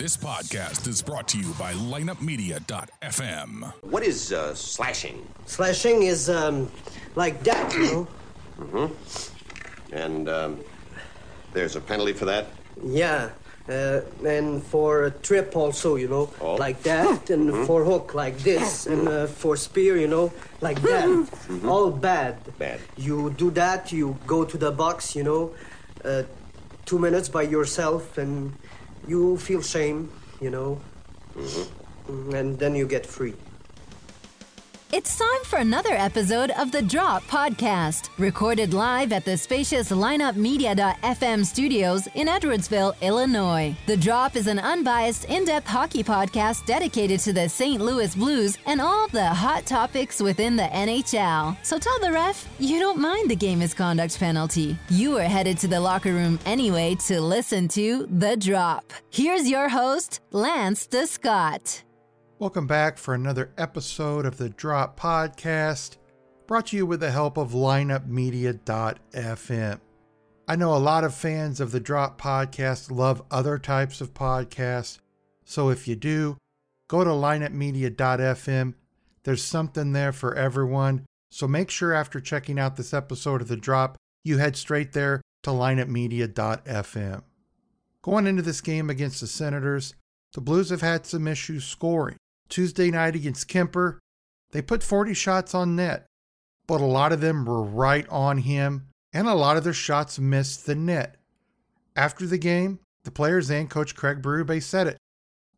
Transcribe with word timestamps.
This 0.00 0.16
podcast 0.16 0.88
is 0.88 1.02
brought 1.02 1.28
to 1.28 1.38
you 1.38 1.52
by 1.58 1.74
lineupmedia.fm. 1.74 3.70
What 3.82 4.02
is 4.02 4.32
uh, 4.32 4.54
slashing? 4.54 5.26
Slashing 5.44 6.04
is 6.04 6.30
um, 6.30 6.70
like 7.16 7.42
that, 7.44 7.74
you 7.74 8.08
know? 8.64 8.90
And 9.92 10.26
um, 10.30 10.60
there's 11.52 11.76
a 11.76 11.82
penalty 11.82 12.14
for 12.14 12.24
that? 12.24 12.46
Yeah. 12.82 13.28
Uh, 13.68 14.00
and 14.24 14.62
for 14.64 15.04
a 15.04 15.10
trip 15.10 15.54
also, 15.54 15.96
you 15.96 16.08
know, 16.08 16.30
Oh. 16.40 16.54
like 16.54 16.82
that, 16.84 17.28
and 17.28 17.66
for 17.66 17.84
hook 17.84 18.14
like 18.14 18.38
this, 18.38 18.86
and 18.86 19.06
uh, 19.06 19.26
for 19.26 19.54
spear, 19.54 19.98
you 19.98 20.08
know, 20.08 20.32
like 20.62 20.80
that. 20.80 21.28
All 21.66 21.90
bad. 21.90 22.36
Bad. 22.58 22.80
You 22.96 23.34
do 23.36 23.50
that, 23.50 23.92
you 23.92 24.16
go 24.26 24.46
to 24.46 24.56
the 24.56 24.70
box, 24.70 25.14
you 25.14 25.24
know, 25.24 25.52
uh, 26.06 26.22
two 26.86 26.98
minutes 26.98 27.28
by 27.28 27.42
yourself, 27.42 28.16
and 28.16 28.54
you 29.10 29.36
feel 29.36 29.62
shame, 29.62 30.08
you 30.40 30.50
know, 30.50 30.80
Mm, 32.10 32.34
and 32.34 32.58
then 32.58 32.74
you 32.74 32.86
get 32.86 33.06
free. 33.06 33.34
It's 34.92 35.16
time 35.16 35.44
for 35.44 35.60
another 35.60 35.92
episode 35.92 36.50
of 36.58 36.72
the 36.72 36.82
Drop 36.82 37.22
Podcast, 37.28 38.08
recorded 38.18 38.74
live 38.74 39.12
at 39.12 39.24
the 39.24 39.36
spacious 39.36 39.90
lineupmedia.fm 39.90 41.46
studios 41.46 42.08
in 42.16 42.26
Edwardsville, 42.26 43.00
Illinois. 43.00 43.76
The 43.86 43.96
Drop 43.96 44.34
is 44.34 44.48
an 44.48 44.58
unbiased, 44.58 45.26
in 45.26 45.44
depth 45.44 45.68
hockey 45.68 46.02
podcast 46.02 46.66
dedicated 46.66 47.20
to 47.20 47.32
the 47.32 47.48
St. 47.48 47.80
Louis 47.80 48.12
Blues 48.16 48.58
and 48.66 48.80
all 48.80 49.06
the 49.06 49.28
hot 49.28 49.64
topics 49.64 50.20
within 50.20 50.56
the 50.56 50.64
NHL. 50.64 51.56
So 51.64 51.78
tell 51.78 52.00
the 52.00 52.10
ref 52.10 52.48
you 52.58 52.80
don't 52.80 52.98
mind 52.98 53.30
the 53.30 53.36
game 53.36 53.60
misconduct 53.60 54.18
penalty. 54.18 54.76
You 54.88 55.18
are 55.18 55.22
headed 55.22 55.56
to 55.58 55.68
the 55.68 55.78
locker 55.78 56.12
room 56.12 56.40
anyway 56.44 56.96
to 57.06 57.20
listen 57.20 57.68
to 57.68 58.08
The 58.10 58.36
Drop. 58.36 58.92
Here's 59.10 59.48
your 59.48 59.68
host, 59.68 60.18
Lance 60.32 60.88
DeScott. 60.88 61.84
Welcome 62.40 62.66
back 62.66 62.96
for 62.96 63.12
another 63.12 63.52
episode 63.58 64.24
of 64.24 64.38
the 64.38 64.48
Drop 64.48 64.98
Podcast, 64.98 65.98
brought 66.46 66.68
to 66.68 66.76
you 66.78 66.86
with 66.86 67.00
the 67.00 67.10
help 67.10 67.36
of 67.36 67.50
lineupmedia.fm. 67.50 69.80
I 70.48 70.56
know 70.56 70.74
a 70.74 70.78
lot 70.78 71.04
of 71.04 71.14
fans 71.14 71.60
of 71.60 71.70
the 71.70 71.80
Drop 71.80 72.18
Podcast 72.18 72.90
love 72.90 73.22
other 73.30 73.58
types 73.58 74.00
of 74.00 74.14
podcasts, 74.14 75.00
so 75.44 75.68
if 75.68 75.86
you 75.86 75.96
do, 75.96 76.38
go 76.88 77.04
to 77.04 77.10
lineupmedia.fm. 77.10 78.72
There's 79.24 79.44
something 79.44 79.92
there 79.92 80.14
for 80.14 80.34
everyone, 80.34 81.04
so 81.30 81.46
make 81.46 81.68
sure 81.68 81.92
after 81.92 82.20
checking 82.20 82.58
out 82.58 82.76
this 82.76 82.94
episode 82.94 83.42
of 83.42 83.48
the 83.48 83.56
Drop, 83.58 83.98
you 84.24 84.38
head 84.38 84.56
straight 84.56 84.94
there 84.94 85.20
to 85.42 85.50
lineupmedia.fm. 85.50 87.22
Going 88.00 88.26
into 88.26 88.40
this 88.40 88.62
game 88.62 88.88
against 88.88 89.20
the 89.20 89.26
Senators, 89.26 89.94
the 90.32 90.40
Blues 90.40 90.70
have 90.70 90.80
had 90.80 91.04
some 91.04 91.28
issues 91.28 91.64
scoring. 91.64 92.16
Tuesday 92.50 92.90
night 92.90 93.14
against 93.14 93.48
Kuemper, 93.48 93.98
they 94.52 94.60
put 94.60 94.82
40 94.82 95.14
shots 95.14 95.54
on 95.54 95.76
net, 95.76 96.06
but 96.66 96.80
a 96.80 96.86
lot 96.86 97.12
of 97.12 97.20
them 97.20 97.44
were 97.44 97.62
right 97.62 98.06
on 98.08 98.38
him, 98.38 98.88
and 99.12 99.26
a 99.26 99.34
lot 99.34 99.56
of 99.56 99.64
their 99.64 99.72
shots 99.72 100.18
missed 100.18 100.66
the 100.66 100.74
net. 100.74 101.16
After 101.96 102.26
the 102.26 102.38
game, 102.38 102.80
the 103.04 103.10
players 103.10 103.50
and 103.50 103.70
coach 103.70 103.94
Craig 103.94 104.20
Berube 104.20 104.62
said 104.62 104.86
it. 104.86 104.98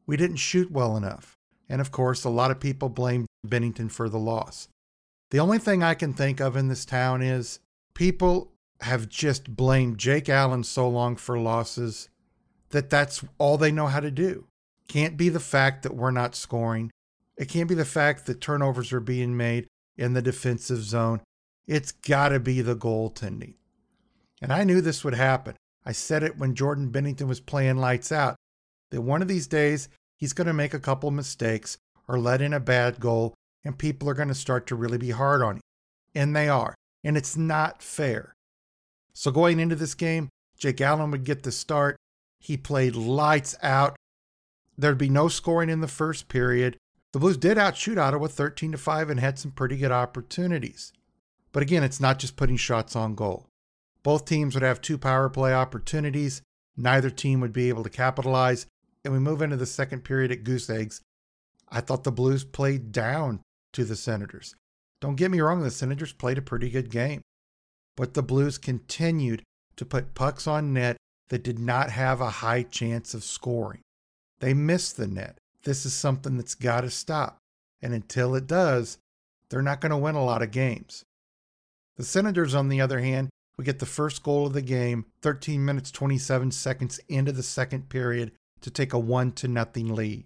We 0.07 0.17
didn't 0.17 0.37
shoot 0.37 0.71
well 0.71 0.97
enough. 0.97 1.37
And 1.69 1.81
of 1.81 1.91
course, 1.91 2.25
a 2.25 2.31
lot 2.31 2.51
of 2.51 2.61
people 2.61 2.89
blamed 2.89 3.27
Binnington 3.47 3.91
for 3.91 4.09
the 4.09 4.19
loss. 4.19 4.69
The 5.31 5.41
only 5.41 5.59
thing 5.59 5.83
I 5.83 5.95
can 5.95 6.13
think 6.13 6.41
of 6.41 6.57
in 6.57 6.69
this 6.69 6.85
town 6.85 7.23
is 7.23 7.61
people 7.95 8.53
have 8.83 9.09
just 9.09 9.57
blamed 9.57 9.99
Jake 9.99 10.29
Allen 10.29 10.65
so 10.65 10.89
long 10.89 11.17
for 11.17 11.39
losses 11.39 12.09
that 12.71 12.91
that's 12.91 13.25
all 13.39 13.57
they 13.57 13.73
know 13.73 13.87
how 13.87 14.01
to 14.01 14.11
do. 14.11 14.47
Can't 14.93 15.17
be 15.17 15.31
the 15.31 15.41
fact 15.41 15.85
that 15.85 15.95
we're 15.97 16.11
not 16.11 16.35
scoring. 16.35 16.91
It 17.39 17.49
can't 17.49 17.67
be 17.67 17.75
the 17.75 17.87
fact 17.87 18.27
that 18.27 18.43
turnovers 18.43 18.93
are 18.93 19.01
being 19.01 19.35
made 19.39 19.67
in 19.97 20.13
the 20.13 20.21
defensive 20.21 20.83
zone. 20.83 21.23
It's 21.67 21.93
got 21.93 22.29
to 22.29 22.39
be 22.39 22.61
the 22.61 22.77
goaltending. 22.77 23.55
And 24.43 24.53
I 24.53 24.65
knew 24.65 24.83
this 24.83 25.03
would 25.03 25.15
happen. 25.15 25.57
I 25.87 25.93
said 25.93 26.23
it 26.23 26.37
when 26.37 26.55
Jordan 26.55 26.93
Binnington 26.93 27.27
was 27.27 27.41
playing 27.41 27.79
lights 27.79 28.13
out 28.13 28.37
that 28.91 29.01
one 29.01 29.23
of 29.23 29.29
these 29.29 29.47
days 29.47 29.89
he's 30.19 30.35
going 30.35 30.47
to 30.47 30.53
make 30.53 30.75
a 30.75 30.79
couple 30.79 31.11
mistakes 31.11 31.79
or 32.07 32.19
let 32.19 32.43
in 32.43 32.53
a 32.53 32.61
bad 32.61 33.01
goal, 33.01 33.33
and 33.65 33.79
people 33.79 34.11
are 34.11 34.15
going 34.15 34.29
to 34.29 34.35
start 34.35 34.67
to 34.67 34.75
really 34.75 34.99
be 34.99 35.13
hard 35.13 35.41
on 35.41 35.55
him. 35.55 35.63
And 36.15 36.37
they 36.37 36.51
are. 36.51 36.75
And 37.03 37.17
it's 37.17 37.35
not 37.35 37.83
fair. 37.83 38.35
So 39.15 39.31
going 39.31 39.59
into 39.59 39.75
this 39.75 39.95
game, 39.95 40.29
Jake 40.59 40.83
Allen 40.83 41.11
would 41.13 41.25
get 41.25 41.45
the 41.45 41.51
start. 41.51 41.97
He 42.41 42.59
played 42.59 42.95
lights 42.95 43.57
out. 43.63 43.97
There'd 44.77 44.99
be 44.99 45.09
no 45.09 45.29
scoring 45.29 45.69
in 45.69 45.81
the 45.81 45.89
first 45.89 46.29
period. 46.29 46.77
The 47.13 47.19
Blues 47.19 47.37
did 47.37 47.59
outshoot 47.59 47.99
Ottawa 47.99 48.27
13 48.27 48.73
to 48.73 48.79
5 48.79 49.11
and 49.11 49.21
had 49.21 49.39
some 49.39 49.51
pretty 49.51 49.77
good 49.77 49.93
opportunities. 49.93 50.93
But 51.53 51.63
again, 51.63 51.83
it's 51.83 52.01
not 52.01 52.19
just 52.19 52.37
putting 52.37 52.57
shots 52.57 52.97
on 52.97 53.15
goal. 53.15 53.47
Both 54.03 54.25
teams 54.25 54.55
would 54.55 54.63
have 54.63 54.81
two 54.81 54.99
power 54.99 55.29
play 55.29 55.53
opportunities. 55.53 56.43
Neither 56.77 57.11
team 57.11 57.41
would 57.41 57.53
be 57.53 57.69
able 57.69 57.85
to 57.85 57.91
capitalize. 57.91 58.67
And 59.05 59.13
we 59.13 59.21
move 59.21 59.43
into 59.43 59.57
the 59.57 59.67
second 59.67 60.05
period 60.05 60.33
at 60.33 60.45
Goose 60.45 60.71
Eggs. 60.71 61.03
I 61.69 61.81
thought 61.81 62.05
the 62.05 62.13
Blues 62.13 62.45
played 62.45 62.93
down 62.93 63.41
to 63.75 63.85
the 63.85 63.97
Senators. 63.97 64.55
Don't 65.01 65.17
get 65.17 65.31
me 65.31 65.41
wrong, 65.41 65.63
the 65.63 65.71
Senators 65.71 66.13
played 66.13 66.39
a 66.39 66.43
pretty 66.43 66.71
good 66.71 66.91
game. 66.91 67.23
But 67.97 68.15
the 68.15 68.23
Blues 68.23 68.57
continued 68.59 69.43
to 69.77 69.85
put 69.85 70.15
pucks 70.15 70.47
on 70.47 70.73
net 70.73 70.97
that 71.29 71.43
did 71.43 71.59
not 71.59 71.91
have 71.91 72.21
a 72.21 72.31
high 72.31 72.63
chance 72.63 73.15
of 73.15 73.25
scoring. 73.25 73.81
They 74.43 74.55
missed 74.55 74.97
the 74.97 75.07
net. 75.07 75.39
This 75.63 75.87
is 75.87 75.95
something 75.95 76.37
that's 76.37 76.57
got 76.57 76.81
to 76.81 76.91
stop. 76.91 77.39
And 77.81 77.95
until 77.95 78.35
it 78.35 78.49
does, 78.49 78.99
they're 79.49 79.63
not 79.63 79.81
going 79.81 79.91
to 79.91 79.97
win 79.97 80.17
a 80.17 80.25
lot 80.25 80.43
of 80.43 80.51
games. 80.51 81.05
The 81.97 82.03
Senators, 82.03 82.53
on 82.53 82.69
the 82.69 82.81
other 82.81 82.99
hand, 82.99 83.29
would 83.57 83.67
get 83.67 83.79
the 83.79 83.87
first 83.87 84.25
goal 84.25 84.49
of 84.49 84.53
the 84.53 84.61
game 84.61 85.07
13 85.23 85.65
minutes 85.65 85.93
27 85.93 86.51
seconds 86.51 86.99
into 87.09 87.31
the 87.31 87.45
second 87.45 87.89
period 87.89 88.33
to 88.63 88.71
take 88.71 88.93
a 88.93 88.99
1 88.99 89.31
to 89.33 89.47
nothing 89.47 89.95
lead. 89.95 90.25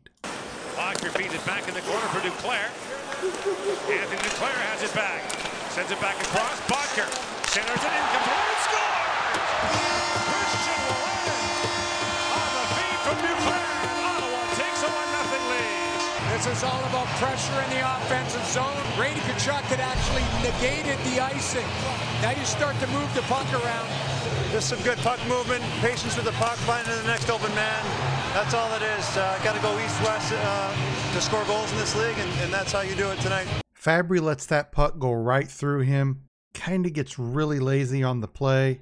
Locker 0.79 1.11
feeds 1.11 1.35
it 1.35 1.45
back 1.45 1.69
in 1.69 1.75
the 1.75 1.83
corner 1.83 2.07
for 2.07 2.21
Duclair. 2.21 2.73
Anthony 3.21 4.17
Duclair 4.17 4.57
has 4.73 4.83
it 4.83 4.95
back. 4.95 5.31
Sends 5.73 5.91
it 5.91 6.01
back 6.01 6.19
across. 6.23 6.59
Boedker 6.63 7.07
centers 7.51 7.85
it 7.85 7.93
in. 7.93 8.05
Complete 8.17 8.61
score! 8.65 8.86
Lead. 16.47 16.53
Is 16.57 16.63
all 16.63 16.85
about 16.85 17.07
pressure 17.19 17.61
in 17.63 17.71
the 17.71 17.83
offensive 17.83 18.45
zone. 18.47 18.73
Brady 18.97 19.21
Tkachuk 19.21 19.63
had 19.69 19.81
actually 19.81 20.23
negated 20.43 20.99
the 21.05 21.21
icing. 21.21 21.67
Now 22.23 22.31
you 22.31 22.45
start 22.45 22.79
to 22.81 22.87
move 22.89 23.13
the 23.15 23.23
puck 23.23 23.47
around. 23.53 23.89
Just 24.53 24.69
some 24.69 24.81
good 24.83 24.99
puck 24.99 25.19
movement, 25.29 25.63
patience 25.81 26.17
with 26.17 26.25
the 26.25 26.33
puck, 26.33 26.57
finding 26.59 26.95
the 26.97 27.07
next 27.07 27.29
open 27.31 27.53
man. 27.55 27.83
That's 28.33 28.55
all 28.55 28.73
it 28.75 28.83
is. 28.83 29.17
Uh, 29.17 29.39
Got 29.43 29.57
to 29.57 29.63
go 29.63 29.73
east-west 29.79 30.33
uh, 30.35 31.13
to 31.15 31.21
score 31.21 31.45
goals 31.45 31.71
in 31.73 31.79
this 31.79 31.95
league, 31.97 32.17
and, 32.19 32.31
and 32.41 32.53
that's 32.53 32.73
how 32.73 32.81
you 32.81 32.95
do 32.95 33.11
it 33.11 33.19
tonight. 33.21 33.47
Fabbri 33.77 34.21
lets 34.21 34.47
that 34.47 34.73
puck 34.73 34.99
go 34.99 35.13
right 35.13 35.49
through 35.49 35.81
him, 35.81 36.23
kind 36.55 36.87
of 36.87 36.93
gets 36.93 37.19
really 37.19 37.59
lazy 37.59 38.03
on 38.03 38.21
the 38.21 38.29
play. 38.29 38.81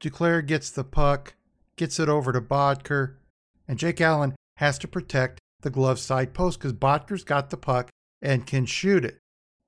Duclair 0.00 0.44
gets 0.46 0.70
the 0.70 0.84
puck, 0.84 1.34
gets 1.76 2.00
it 2.00 2.08
over 2.08 2.32
to 2.32 2.40
Boedker, 2.40 3.16
and 3.68 3.78
Jake 3.78 4.00
Allen 4.00 4.34
has 4.56 4.78
to 4.78 4.88
protect 4.88 5.38
the 5.62 5.70
glove 5.70 5.98
side 5.98 6.34
post 6.34 6.58
because 6.58 6.72
Boedker's 6.72 7.24
got 7.24 7.50
the 7.50 7.56
puck 7.56 7.90
and 8.22 8.46
can 8.46 8.66
shoot 8.66 9.04
it. 9.04 9.18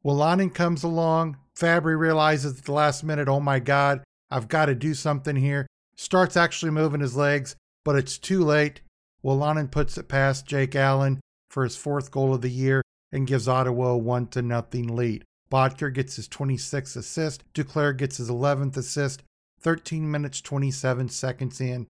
Wolanin 0.04 0.52
comes 0.52 0.82
along. 0.82 1.36
Fabbri 1.56 1.98
realizes 1.98 2.58
at 2.58 2.64
the 2.64 2.72
last 2.72 3.04
minute, 3.04 3.28
oh 3.28 3.40
my 3.40 3.58
God, 3.58 4.02
I've 4.30 4.48
got 4.48 4.66
to 4.66 4.74
do 4.74 4.94
something 4.94 5.36
here. 5.36 5.66
Starts 5.96 6.36
actually 6.36 6.72
moving 6.72 7.00
his 7.00 7.16
legs, 7.16 7.54
but 7.84 7.96
it's 7.96 8.18
too 8.18 8.42
late. 8.42 8.80
Wolanin 9.24 9.70
puts 9.70 9.96
it 9.98 10.08
past 10.08 10.46
Jake 10.46 10.74
Allen 10.74 11.20
for 11.50 11.64
his 11.64 11.76
fourth 11.76 12.10
goal 12.10 12.34
of 12.34 12.40
the 12.40 12.50
year 12.50 12.82
and 13.12 13.26
gives 13.26 13.46
Ottawa 13.46 13.90
a 13.90 13.96
1 13.96 14.28
to 14.28 14.42
nothing 14.42 14.96
lead. 14.96 15.24
Boedker 15.50 15.92
gets 15.92 16.16
his 16.16 16.28
26th 16.28 16.96
assist. 16.96 17.44
Duclair 17.52 17.96
gets 17.96 18.16
his 18.16 18.30
11th 18.30 18.76
assist. 18.78 19.22
13 19.60 20.10
minutes 20.10 20.40
27 20.40 21.10
seconds 21.10 21.60
in. 21.60 21.86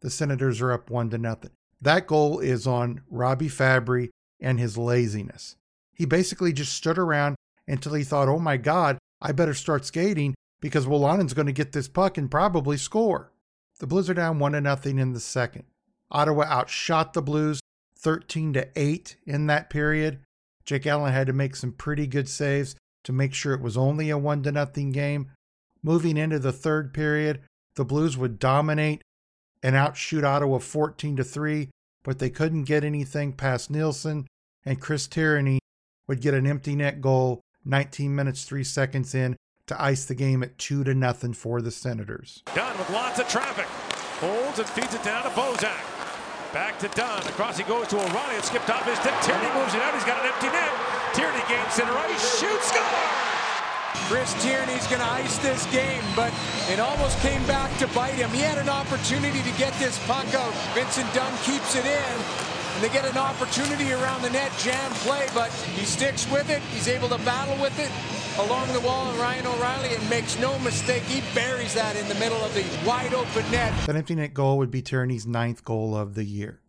The 0.00 0.10
Senators 0.10 0.60
are 0.60 0.72
up 0.72 0.90
1 0.90 1.10
to 1.10 1.18
nothing. 1.18 1.50
That 1.82 2.06
goal 2.06 2.38
is 2.38 2.66
on 2.66 3.02
Robbie 3.10 3.48
Fabbri 3.48 4.10
and 4.40 4.58
his 4.58 4.78
laziness. 4.78 5.56
He 5.94 6.04
basically 6.04 6.52
just 6.52 6.72
stood 6.72 6.96
around 6.96 7.34
until 7.66 7.94
he 7.94 8.04
thought, 8.04 8.28
oh 8.28 8.38
my 8.38 8.56
God, 8.56 8.98
I 9.20 9.32
better 9.32 9.54
start 9.54 9.84
skating 9.84 10.34
because 10.60 10.86
Wolanin's 10.86 11.34
going 11.34 11.46
to 11.46 11.52
get 11.52 11.72
this 11.72 11.88
puck 11.88 12.16
and 12.16 12.30
probably 12.30 12.76
score. 12.76 13.32
The 13.80 13.88
Blues 13.88 14.08
are 14.08 14.14
down 14.14 14.38
1 14.38 14.52
to 14.52 14.60
nothing 14.60 14.98
in 14.98 15.12
the 15.12 15.20
second. 15.20 15.64
Ottawa 16.10 16.44
outshot 16.44 17.14
the 17.14 17.22
Blues 17.22 17.60
13 17.98 18.52
to 18.52 18.68
8 18.76 19.16
in 19.26 19.48
that 19.48 19.68
period. 19.68 20.20
Jake 20.64 20.86
Allen 20.86 21.12
had 21.12 21.26
to 21.26 21.32
make 21.32 21.56
some 21.56 21.72
pretty 21.72 22.06
good 22.06 22.28
saves 22.28 22.76
to 23.02 23.12
make 23.12 23.34
sure 23.34 23.54
it 23.54 23.60
was 23.60 23.76
only 23.76 24.08
a 24.10 24.18
1 24.18 24.44
to 24.44 24.52
nothing 24.52 24.92
game. 24.92 25.30
Moving 25.82 26.16
into 26.16 26.38
the 26.38 26.52
third 26.52 26.94
period, 26.94 27.40
the 27.74 27.84
Blues 27.84 28.16
would 28.16 28.38
dominate 28.38 29.02
and 29.62 29.76
outshoot 29.76 30.24
Ottawa 30.24 30.58
14 30.58 31.16
to 31.16 31.24
3 31.24 31.68
but 32.02 32.18
they 32.18 32.30
couldn't 32.30 32.64
get 32.64 32.84
anything 32.84 33.32
past 33.32 33.70
Nilsson, 33.70 34.26
and 34.64 34.80
Chris 34.80 35.06
Tierney 35.06 35.58
would 36.08 36.20
get 36.20 36.34
an 36.34 36.46
empty 36.46 36.74
net 36.74 37.00
goal 37.00 37.40
19 37.64 38.14
minutes 38.14 38.44
3 38.44 38.64
seconds 38.64 39.14
in 39.14 39.36
to 39.66 39.80
ice 39.80 40.04
the 40.04 40.14
game 40.14 40.42
at 40.42 40.58
2 40.58 40.84
to 40.84 40.94
nothing 40.94 41.32
for 41.32 41.62
the 41.62 41.70
Senators. 41.70 42.42
Dunn 42.54 42.76
with 42.76 42.90
lots 42.90 43.20
of 43.20 43.28
traffic. 43.28 43.66
Holds 44.18 44.58
and 44.58 44.68
feeds 44.68 44.94
it 44.94 45.02
down 45.02 45.22
to 45.24 45.30
Bozak. 45.30 46.52
Back 46.52 46.78
to 46.80 46.88
Dunn. 46.88 47.22
Across 47.26 47.58
he 47.58 47.64
goes 47.64 47.88
to 47.88 47.96
O'Reilly. 47.96 48.36
It 48.36 48.44
skipped 48.44 48.68
off 48.68 48.84
his 48.84 48.98
stick. 48.98 49.14
Tierney 49.22 49.48
moves 49.54 49.74
it 49.74 49.82
out. 49.82 49.94
He's 49.94 50.04
got 50.04 50.22
an 50.22 50.30
empty 50.30 50.48
net. 50.48 50.70
Tierney 51.14 51.42
gains 51.48 51.72
center 51.72 51.92
ice. 51.92 52.40
Shoots. 52.40 52.68
Score! 52.68 53.31
Chris 54.08 54.32
Tierney's 54.42 54.86
going 54.86 55.00
to 55.00 55.10
ice 55.10 55.38
this 55.38 55.64
game, 55.72 56.02
but 56.16 56.32
it 56.68 56.80
almost 56.80 57.18
came 57.20 57.44
back 57.46 57.76
to 57.78 57.86
bite 57.88 58.14
him. 58.14 58.30
He 58.30 58.40
had 58.40 58.58
an 58.58 58.68
opportunity 58.68 59.42
to 59.42 59.58
get 59.58 59.72
this 59.78 59.98
puck 60.06 60.26
out. 60.34 60.52
Vincent 60.74 61.12
Dunn 61.14 61.32
keeps 61.44 61.76
it 61.76 61.84
in, 61.84 62.14
and 62.74 62.82
they 62.82 62.88
get 62.88 63.04
an 63.04 63.16
opportunity 63.16 63.92
around 63.92 64.22
the 64.22 64.30
net, 64.30 64.52
jam 64.58 64.90
play, 65.04 65.26
but 65.34 65.50
he 65.76 65.84
sticks 65.84 66.30
with 66.30 66.50
it. 66.50 66.60
He's 66.74 66.88
able 66.88 67.08
to 67.08 67.18
battle 67.18 67.60
with 67.62 67.78
it 67.78 67.90
along 68.38 68.72
the 68.72 68.80
wall, 68.80 69.10
and 69.10 69.18
Ryan 69.18 69.46
O'Reilly, 69.46 69.94
and 69.94 70.10
makes 70.10 70.38
no 70.38 70.58
mistake, 70.60 71.02
he 71.02 71.22
buries 71.34 71.74
that 71.74 71.96
in 71.96 72.08
the 72.08 72.14
middle 72.14 72.42
of 72.42 72.54
the 72.54 72.64
wide 72.86 73.12
open 73.14 73.50
net. 73.50 73.72
That 73.86 73.96
empty 73.96 74.14
net 74.14 74.32
goal 74.32 74.58
would 74.58 74.70
be 74.70 74.82
Tierney's 74.82 75.26
ninth 75.26 75.64
goal 75.64 75.94
of 75.94 76.14
the 76.14 76.24
year. 76.24 76.60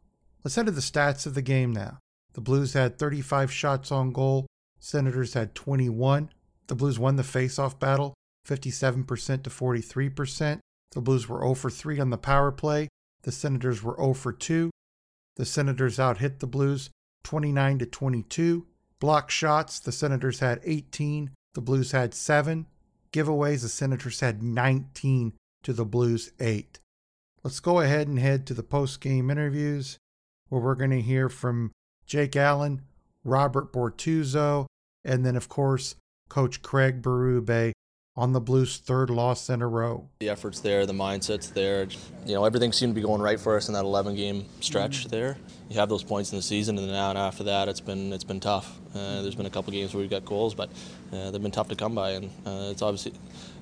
Let's 0.44 0.56
head 0.56 0.66
to 0.66 0.72
the 0.72 0.82
stats 0.82 1.26
of 1.26 1.36
the 1.36 1.42
game 1.42 1.72
now. 1.72 2.00
The 2.34 2.42
Blues 2.42 2.74
had 2.74 2.98
35 2.98 3.52
shots 3.52 3.92
on 3.92 4.12
goal, 4.12 4.48
Senators 4.80 5.34
had 5.34 5.56
21. 5.56 6.30
The 6.68 6.76
Blues 6.76 6.98
won 7.00 7.16
the 7.16 7.24
faceoff 7.24 7.80
battle 7.80 8.14
57% 8.48 9.44
to 9.44 9.50
43%. 9.50 10.60
The 10.92 11.02
Blues 11.02 11.28
were 11.28 11.40
0 11.40 11.54
for 11.56 11.70
3 11.70 12.00
on 12.00 12.10
the 12.10 12.18
power 12.18 12.52
play. 12.52 12.90
The 13.24 13.32
Senators 13.32 13.82
were 13.82 13.96
0 13.96 14.14
for 14.14 14.34
2. 14.34 14.70
The 15.36 15.46
Senators 15.46 16.00
out 16.00 16.18
hit 16.18 16.40
the 16.40 16.48
Blues 16.48 16.90
29 17.24 17.80
to 17.80 17.86
22. 17.86 18.66
Block 19.00 19.32
shots, 19.32 19.80
the 19.80 19.92
Senators 19.92 20.40
had 20.40 20.62
18. 20.64 21.32
The 21.54 21.62
Blues 21.62 21.92
had 21.92 22.14
7. 22.14 22.68
Giveaways, 23.12 23.62
the 23.62 23.70
Senators 23.70 24.20
had 24.20 24.44
19 24.44 25.34
to 25.64 25.74
the 25.74 25.86
Blues 25.86 26.32
8. 26.40 26.80
Let's 27.44 27.60
go 27.60 27.80
ahead 27.80 28.08
and 28.08 28.20
head 28.20 28.46
to 28.48 28.54
the 28.54 28.64
post 28.64 29.02
game 29.02 29.30
interviews 29.30 29.98
where 30.50 30.62
we're 30.62 30.76
going 30.76 30.92
to 30.92 31.02
hear 31.02 31.30
from 31.30 31.72
Jake 32.06 32.36
Allen, 32.36 32.82
Robert 33.24 33.74
Bortuzzo, 33.74 34.68
and 35.04 35.26
then, 35.26 35.36
of 35.36 35.50
course, 35.50 35.96
Coach 36.34 36.64
Craig 36.64 37.04
Berube 37.04 37.74
on 38.18 38.34
the 38.34 38.42
Blues' 38.42 38.80
third 38.80 39.12
loss 39.12 39.52
in 39.52 39.62
a 39.62 39.68
row. 39.68 40.10
The 40.20 40.30
effort's 40.30 40.62
there, 40.62 40.88
the 40.88 40.92
mindset's 40.92 41.52
there. 41.52 41.86
You 42.26 42.34
know, 42.34 42.44
everything 42.44 42.72
seemed 42.72 42.96
to 42.96 43.00
be 43.00 43.06
going 43.06 43.22
right 43.22 43.40
for 43.40 43.56
us 43.56 43.68
in 43.68 43.76
that 43.76 43.84
11 43.86 44.16
game 44.16 44.46
stretch 44.60 45.02
mm-hmm. 45.02 45.10
there. 45.10 45.38
You 45.70 45.76
have 45.76 45.90
those 45.90 46.04
points 46.04 46.32
in 46.32 46.40
the 46.40 46.42
season, 46.42 46.80
and 46.80 46.88
now 46.88 47.12
and 47.12 47.20
after 47.20 47.44
that, 47.44 47.68
it's 47.68 47.82
been 47.82 48.12
it's 48.12 48.24
been 48.24 48.40
tough. 48.40 48.80
Uh, 48.96 49.22
there's 49.22 49.36
been 49.36 49.46
a 49.46 49.52
couple 49.52 49.72
games 49.74 49.94
where 49.94 50.02
we've 50.02 50.10
got 50.10 50.26
goals, 50.26 50.56
but 50.56 50.72
uh, 51.12 51.30
they've 51.30 51.40
been 51.42 51.52
tough 51.52 51.68
to 51.68 51.76
come 51.76 51.94
by, 51.94 52.14
and 52.14 52.26
uh, 52.48 52.70
it's 52.72 52.82
obviously 52.82 53.14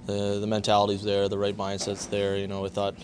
the 0.05 0.39
the 0.39 0.47
mentality's 0.47 1.03
there, 1.03 1.27
the 1.27 1.37
right 1.37 1.57
mindset's 1.57 2.05
there. 2.05 2.37
You 2.37 2.47
know, 2.47 2.61
we 2.61 2.69
thought. 2.69 2.95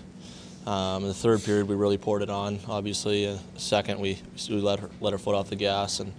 Um, 0.68 1.04
in 1.04 1.08
the 1.08 1.14
third 1.14 1.42
period, 1.46 1.70
we 1.70 1.76
really 1.76 1.98
poured 1.98 2.22
it 2.22 2.30
on. 2.30 2.60
Obviously, 2.68 3.26
uh, 3.26 3.38
second, 3.56 4.02
we, 4.02 4.20
we 4.50 4.56
let, 4.56 4.82
her, 4.82 4.90
let 5.00 5.14
our 5.14 5.18
foot 5.18 5.34
off 5.34 5.50
the 5.50 5.56
gas, 5.56 6.02
and 6.02 6.12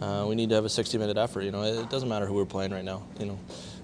uh, 0.00 0.24
we 0.28 0.36
need 0.36 0.48
to 0.50 0.54
have 0.54 0.64
a 0.64 0.68
60-minute 0.68 1.16
effort. 1.16 1.42
You 1.42 1.50
know, 1.50 1.64
it 1.64 1.90
doesn't 1.90 2.08
matter 2.08 2.24
who 2.24 2.34
we're 2.34 2.44
playing 2.44 2.70
right 2.70 2.84
now. 2.84 3.02
You 3.18 3.26
know, 3.26 3.40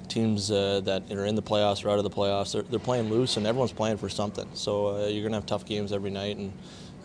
teams 0.07 0.53
uh, 0.53 0.81
that 0.85 1.11
are 1.11 1.27
in 1.27 1.35
the 1.35 1.43
playoffs 1.43 1.85
or 1.85 1.91
out 1.91 1.99
of 1.99 2.05
the 2.05 2.11
playoffs, 2.11 2.53
they're, 2.53 2.63
they're 2.63 2.79
playing 2.79 3.11
loose, 3.11 3.37
and 3.37 3.49
everyone's 3.49 3.73
playing 3.73 3.97
for 3.97 4.09
something. 4.09 4.49
So 4.55 4.95
uh, 4.95 5.07
you're 5.07 5.23
going 5.23 5.33
to 5.33 5.39
have 5.39 5.47
tough 5.47 5.67
games 5.67 5.93
every 5.93 6.11
night, 6.11 6.37
and 6.37 6.53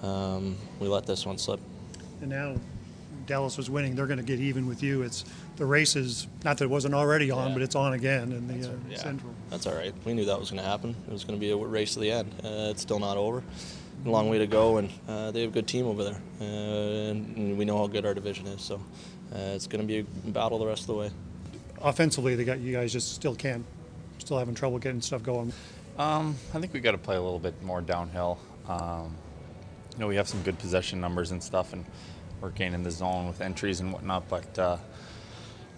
um, 0.04 0.56
we 0.80 0.88
let 0.88 1.08
this 1.08 1.26
one 1.26 1.40
slip. 1.40 1.60
And 2.22 2.30
now 2.30 2.56
Dallas 3.28 3.58
was 3.58 3.70
winning. 3.70 3.96
They're 3.96 4.08
going 4.08 4.20
to 4.20 4.26
get 4.26 4.40
even 4.40 4.68
with 4.68 4.82
you. 4.82 5.04
It's 5.04 5.26
the 5.58 5.66
race 5.66 5.96
is 5.96 6.28
not 6.44 6.58
that 6.58 6.66
it 6.66 6.70
wasn't 6.70 6.96
already 6.96 7.30
on, 7.30 7.50
yeah. 7.50 7.54
but 7.54 7.62
it's 7.62 7.76
on 7.76 7.94
again 7.94 8.32
in 8.32 8.48
the 8.48 8.70
uh, 8.70 8.74
yeah. 8.90 8.98
Central. 8.98 9.34
That's 9.50 9.68
all 9.68 9.76
right. 9.76 9.94
We 10.06 10.14
knew 10.14 10.26
that 10.26 10.40
was 10.40 10.50
going 10.50 10.64
to 10.64 10.68
happen. 10.68 10.96
It 11.08 11.14
was 11.14 11.24
going 11.24 11.38
to 11.38 11.40
be 11.40 11.52
a 11.52 11.56
race 11.56 11.94
to 11.94 12.00
the 12.00 12.12
end. 12.12 12.34
Uh, 12.44 12.72
it's 12.72 12.82
still 12.82 13.00
not 13.00 13.18
over 13.18 13.44
a 14.06 14.10
long 14.10 14.30
way 14.30 14.38
to 14.38 14.48
go, 14.48 14.78
and 14.78 14.90
uh, 15.08 15.32
they 15.32 15.42
have 15.42 15.52
a 15.52 15.54
good 15.54 15.68
team 15.68 15.86
over 15.86 16.04
there, 16.04 16.22
uh, 16.42 17.12
and 17.12 17.58
we 17.58 17.66
know 17.66 17.78
how 17.78 17.88
good 17.88 18.06
our 18.06 18.14
division 18.14 18.48
is. 18.48 18.62
So 18.62 18.76
uh, 19.34 19.56
it's 19.56 19.68
going 19.68 19.82
to 19.82 19.88
be 19.88 20.00
a 20.00 20.32
battle 20.32 20.60
the 20.60 20.68
rest 20.68 20.82
of 20.82 20.88
the 20.88 20.96
way. 20.96 21.12
Offensively, 21.82 22.36
they 22.36 22.44
got 22.44 22.60
you 22.60 22.74
guys 22.74 22.94
just 22.94 23.14
still 23.14 23.36
can't, 23.36 23.66
still 24.20 24.38
having 24.38 24.56
trouble 24.56 24.80
getting 24.80 25.02
stuff 25.02 25.24
going. 25.24 25.54
Um, 25.98 26.36
I 26.54 26.60
think 26.60 26.74
we 26.74 26.80
got 26.80 26.92
to 26.92 26.98
play 26.98 27.16
a 27.16 27.22
little 27.22 27.40
bit 27.40 27.62
more 27.64 27.82
downhill. 27.82 28.40
Um, 28.68 29.16
you 29.94 30.00
know, 30.00 30.08
we 30.08 30.16
have 30.16 30.28
some 30.28 30.42
good 30.44 30.60
possession 30.60 31.02
numbers 31.02 31.32
and 31.32 31.44
stuff, 31.44 31.74
and 31.74 31.86
we're 32.42 32.52
gaining 32.52 32.84
the 32.84 32.92
zone 32.92 33.28
with 33.28 33.42
entries 33.42 33.80
and 33.80 33.92
whatnot. 33.92 34.28
But 34.30 34.60
uh, 34.60 34.78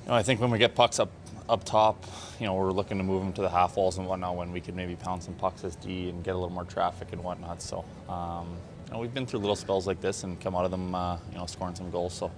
you 0.03 0.09
know, 0.09 0.15
I 0.15 0.23
think 0.23 0.41
when 0.41 0.51
we 0.51 0.57
get 0.57 0.75
pucks 0.75 0.99
up 0.99 1.11
up 1.49 1.63
top, 1.63 2.05
you 2.39 2.45
know, 2.45 2.53
we're 2.53 2.71
looking 2.71 2.97
to 2.99 3.03
move 3.03 3.23
them 3.23 3.33
to 3.33 3.41
the 3.41 3.49
half 3.49 3.75
walls 3.75 3.97
and 3.97 4.07
whatnot 4.07 4.35
when 4.35 4.51
we 4.51 4.61
could 4.61 4.75
maybe 4.75 4.95
pound 4.95 5.23
some 5.23 5.33
pucks 5.33 5.63
as 5.63 5.75
D 5.75 6.09
and 6.09 6.23
get 6.23 6.31
a 6.31 6.37
little 6.37 6.53
more 6.53 6.63
traffic 6.63 7.11
and 7.11 7.23
whatnot. 7.23 7.61
So, 7.61 7.83
um, 8.07 8.55
you 8.85 8.93
know, 8.93 8.99
we've 8.99 9.13
been 9.13 9.25
through 9.25 9.39
little 9.39 9.55
spells 9.55 9.87
like 9.87 9.99
this 9.99 10.23
and 10.23 10.39
come 10.39 10.55
out 10.55 10.65
of 10.65 10.71
them, 10.71 10.93
uh, 10.93 11.17
you 11.31 11.37
know, 11.37 11.47
scoring 11.47 11.75
some 11.75 11.89
goals. 11.89 12.13
So, 12.13 12.31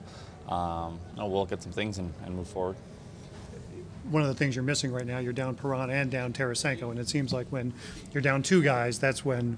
um, 0.47 0.99
you 1.13 1.19
know, 1.19 1.27
we'll 1.27 1.41
look 1.41 1.51
at 1.51 1.61
some 1.61 1.73
things 1.73 1.97
and, 1.97 2.13
and, 2.25 2.35
move 2.35 2.47
forward. 2.47 2.77
One 4.09 4.21
of 4.23 4.27
the 4.27 4.35
things 4.35 4.55
you're 4.55 4.63
missing 4.63 4.91
right 4.91 5.05
now, 5.05 5.19
you're 5.19 5.33
down 5.33 5.55
Perron 5.55 5.89
and 5.89 6.09
down 6.09 6.33
Tarasenko, 6.33 6.89
and 6.89 6.99
it 6.99 7.07
seems 7.07 7.31
like 7.31 7.47
when 7.49 7.73
you're 8.13 8.21
down 8.21 8.41
two 8.41 8.63
guys, 8.63 8.97
that's 8.99 9.23
when 9.23 9.57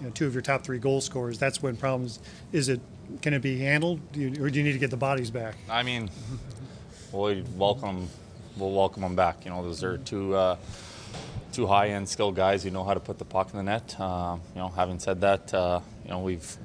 you 0.00 0.06
know, 0.06 0.10
two 0.12 0.26
of 0.26 0.32
your 0.32 0.42
top 0.42 0.64
three 0.64 0.78
goal 0.78 1.00
scorers. 1.00 1.38
That's 1.38 1.62
when 1.62 1.76
problems. 1.76 2.18
Is 2.52 2.68
it? 2.68 2.80
Can 3.20 3.34
it 3.34 3.42
be 3.42 3.58
handled, 3.58 4.00
do 4.12 4.20
you, 4.20 4.44
or 4.44 4.48
do 4.48 4.58
you 4.58 4.64
need 4.64 4.72
to 4.72 4.78
get 4.78 4.90
the 4.90 4.96
bodies 4.96 5.30
back? 5.30 5.56
I 5.68 5.82
mean, 5.82 6.10
we'll 7.12 7.42
welcome 7.56 8.08
we'll 8.56 8.72
welcome 8.72 9.02
them 9.02 9.14
back. 9.14 9.44
You 9.44 9.50
know, 9.50 9.62
those 9.62 9.84
are 9.84 9.98
two 9.98 10.34
uh, 10.34 10.56
two 11.52 11.66
high-end 11.66 12.08
skilled 12.08 12.34
guys 12.34 12.62
who 12.62 12.70
know 12.70 12.84
how 12.84 12.94
to 12.94 13.00
put 13.00 13.18
the 13.18 13.24
puck 13.24 13.50
in 13.50 13.58
the 13.58 13.62
net. 13.62 13.94
Uh, 13.98 14.38
you 14.54 14.60
know, 14.60 14.68
having 14.68 14.98
said 14.98 15.20
that, 15.20 15.52
uh, 15.52 15.80
you 16.04 16.10
know 16.10 16.20
we've 16.20 16.56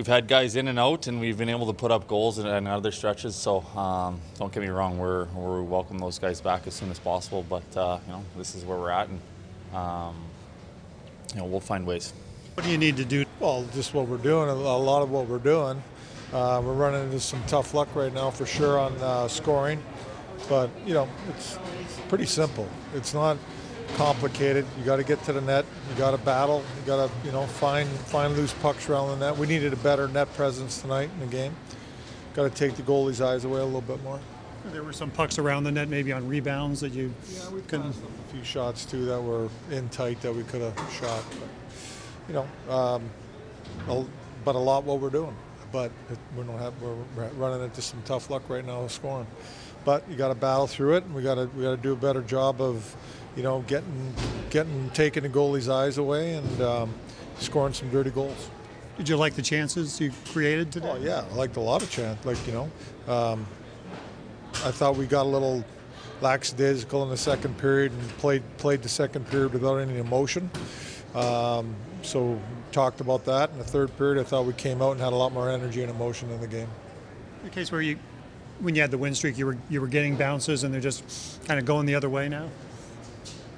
we've 0.00 0.06
had 0.06 0.26
guys 0.26 0.56
in 0.56 0.66
and 0.68 0.78
out, 0.78 1.08
and 1.08 1.20
we've 1.20 1.36
been 1.36 1.50
able 1.50 1.66
to 1.66 1.74
put 1.74 1.90
up 1.90 2.08
goals 2.08 2.38
in, 2.38 2.46
in 2.46 2.66
other 2.66 2.90
stretches. 2.90 3.36
So 3.36 3.60
um, 3.76 4.18
don't 4.38 4.50
get 4.50 4.62
me 4.62 4.70
wrong, 4.70 4.96
we're 4.98 5.26
we 5.26 5.60
welcome 5.60 5.98
those 5.98 6.18
guys 6.18 6.40
back 6.40 6.66
as 6.66 6.72
soon 6.72 6.90
as 6.90 6.98
possible. 6.98 7.44
But 7.46 7.76
uh, 7.76 7.98
you 8.06 8.12
know, 8.14 8.24
this 8.34 8.54
is 8.54 8.64
where 8.64 8.78
we're 8.78 8.88
at, 8.88 9.08
and 9.10 9.20
um, 9.74 10.16
you 11.34 11.40
know, 11.40 11.44
we'll 11.44 11.60
find 11.60 11.86
ways. 11.86 12.14
What 12.54 12.64
do 12.64 12.70
you 12.72 12.78
need 12.78 12.96
to 12.96 13.04
do? 13.04 13.26
Well, 13.40 13.66
just 13.74 13.92
what 13.92 14.08
we're 14.08 14.16
doing. 14.16 14.48
A 14.48 14.54
lot 14.54 15.02
of 15.02 15.10
what 15.10 15.26
we're 15.26 15.36
doing. 15.36 15.82
Uh, 16.32 16.62
we're 16.64 16.72
running 16.72 17.02
into 17.02 17.20
some 17.20 17.42
tough 17.46 17.74
luck 17.74 17.94
right 17.94 18.14
now 18.14 18.30
for 18.30 18.46
sure 18.46 18.78
on 18.78 18.96
uh, 19.02 19.28
scoring. 19.28 19.82
But 20.48 20.70
you 20.86 20.94
know, 20.94 21.10
it's 21.28 21.58
pretty 22.08 22.24
simple. 22.24 22.66
It's 22.94 23.12
not 23.12 23.36
complicated. 23.96 24.66
You 24.78 24.84
got 24.84 24.96
to 24.96 25.04
get 25.04 25.22
to 25.24 25.32
the 25.32 25.40
net. 25.40 25.64
You 25.90 25.96
got 25.96 26.12
to 26.12 26.18
battle. 26.18 26.62
You 26.78 26.86
got 26.86 27.08
to 27.08 27.26
you 27.26 27.32
know 27.32 27.46
find 27.46 27.88
find 27.88 28.36
loose 28.36 28.52
pucks 28.54 28.88
around 28.88 29.18
the 29.18 29.26
net. 29.26 29.38
We 29.38 29.46
needed 29.46 29.72
a 29.72 29.76
better 29.76 30.08
net 30.08 30.32
presence 30.34 30.80
tonight 30.80 31.10
in 31.14 31.20
the 31.20 31.26
game. 31.26 31.54
Got 32.34 32.44
to 32.44 32.50
take 32.50 32.76
the 32.76 32.82
goalie's 32.82 33.20
eyes 33.20 33.44
away 33.44 33.60
a 33.60 33.64
little 33.64 33.80
bit 33.80 34.02
more. 34.02 34.20
There 34.72 34.82
were 34.82 34.92
some 34.92 35.10
pucks 35.10 35.38
around 35.38 35.64
the 35.64 35.72
net, 35.72 35.88
maybe 35.88 36.12
on 36.12 36.28
rebounds 36.28 36.80
that 36.80 36.92
you 36.92 37.14
yeah, 37.32 37.48
we 37.50 37.62
couldn't. 37.62 37.94
A 37.94 38.32
few 38.32 38.44
shots 38.44 38.84
too 38.84 39.04
that 39.06 39.20
were 39.20 39.48
in 39.70 39.88
tight 39.88 40.20
that 40.20 40.34
we 40.34 40.42
could 40.44 40.60
have 40.60 40.76
shot. 40.92 41.24
But, 41.30 41.48
you 42.28 42.34
know, 42.34 42.72
um, 42.72 44.12
but 44.44 44.54
a 44.54 44.58
lot 44.58 44.84
what 44.84 45.00
we're 45.00 45.10
doing. 45.10 45.34
But 45.72 45.92
we 46.36 46.42
don't 46.42 46.58
have 46.58 46.74
we're 46.82 47.28
running 47.36 47.62
into 47.62 47.80
some 47.80 48.02
tough 48.04 48.28
luck 48.28 48.48
right 48.48 48.64
now 48.64 48.86
scoring 48.88 49.26
but 49.84 50.08
you 50.08 50.16
got 50.16 50.28
to 50.28 50.34
battle 50.34 50.66
through 50.66 50.96
it, 50.96 51.04
and 51.04 51.14
we 51.14 51.22
got 51.22 51.36
to 51.36 51.46
we 51.56 51.62
got 51.62 51.70
to 51.70 51.76
do 51.76 51.92
a 51.92 51.96
better 51.96 52.22
job 52.22 52.60
of, 52.60 52.94
you 53.36 53.42
know, 53.42 53.64
getting 53.66 54.14
getting 54.50 54.90
taking 54.90 55.22
the 55.22 55.28
goalie's 55.28 55.68
eyes 55.68 55.98
away 55.98 56.34
and 56.34 56.62
um, 56.62 56.94
scoring 57.38 57.72
some 57.72 57.90
dirty 57.90 58.10
goals. 58.10 58.50
Did 58.96 59.08
you 59.08 59.16
like 59.16 59.34
the 59.34 59.42
chances 59.42 60.00
you 60.00 60.12
created 60.32 60.72
today? 60.72 60.90
Oh 60.90 60.98
yeah, 60.98 61.24
I 61.30 61.34
liked 61.34 61.56
a 61.56 61.60
lot 61.60 61.82
of 61.82 61.90
chance. 61.90 62.24
Like 62.24 62.44
you 62.46 62.52
know, 62.52 62.70
um, 63.12 63.46
I 64.64 64.70
thought 64.70 64.96
we 64.96 65.06
got 65.06 65.24
a 65.24 65.28
little 65.28 65.64
lackadaisical 66.20 67.02
in 67.04 67.08
the 67.08 67.16
second 67.16 67.56
period 67.58 67.92
and 67.92 68.08
played 68.18 68.42
played 68.58 68.82
the 68.82 68.88
second 68.88 69.26
period 69.28 69.52
without 69.52 69.76
any 69.76 69.98
emotion. 69.98 70.50
Um, 71.14 71.74
so 72.02 72.38
talked 72.72 73.00
about 73.00 73.24
that 73.24 73.50
in 73.50 73.58
the 73.58 73.64
third 73.64 73.96
period. 73.96 74.20
I 74.20 74.24
thought 74.24 74.44
we 74.44 74.52
came 74.52 74.82
out 74.82 74.92
and 74.92 75.00
had 75.00 75.12
a 75.12 75.16
lot 75.16 75.32
more 75.32 75.50
energy 75.50 75.82
and 75.82 75.90
emotion 75.90 76.30
in 76.30 76.40
the 76.40 76.46
game. 76.46 76.68
The 77.42 77.50
case 77.50 77.72
where 77.72 77.80
you 77.80 77.98
when 78.60 78.74
you 78.74 78.82
had 78.82 78.90
the 78.90 78.98
win 78.98 79.14
streak, 79.14 79.38
you 79.38 79.46
were 79.46 79.56
you 79.68 79.80
were 79.80 79.86
getting 79.86 80.16
bounces, 80.16 80.64
and 80.64 80.72
they're 80.72 80.80
just 80.80 81.42
kind 81.46 81.58
of 81.58 81.64
going 81.64 81.86
the 81.86 81.94
other 81.94 82.10
way 82.10 82.28
now. 82.28 82.48